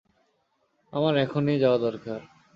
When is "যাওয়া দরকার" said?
1.59-2.19